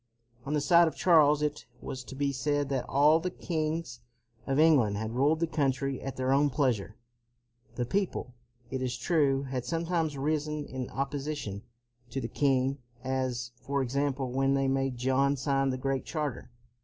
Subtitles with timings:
[0.47, 3.99] On the side of Charles it was to be said that all the kings
[4.47, 6.97] of England had ruled the country at their own pleasure.
[7.75, 8.33] The people,
[8.71, 11.61] it is true, had sometimes risen in opposition
[12.09, 16.49] to the king; as, for example, when they made John sign the Great Charter.